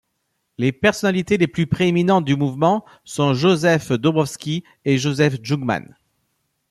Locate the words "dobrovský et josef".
3.91-5.35